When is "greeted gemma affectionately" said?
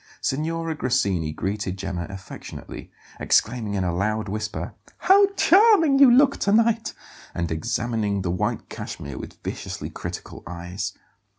1.31-2.91